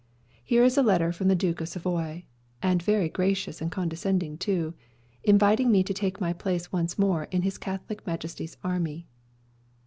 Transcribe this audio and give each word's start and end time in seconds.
Here 0.43 0.63
is 0.63 0.79
a 0.79 0.81
letter 0.81 1.11
from 1.11 1.27
the 1.27 1.35
Duke 1.35 1.61
of 1.61 1.67
Savoy 1.69 2.23
(and 2.59 2.81
very 2.81 3.07
gracious 3.07 3.61
and 3.61 3.71
condescending 3.71 4.35
too), 4.35 4.73
inviting 5.23 5.71
me 5.71 5.83
to 5.83 5.93
take 5.93 6.19
my 6.19 6.33
place 6.33 6.71
once 6.71 6.97
more 6.97 7.25
in 7.25 7.43
His 7.43 7.59
Catholic 7.59 8.07
Majesty's 8.07 8.57
army." 8.63 9.05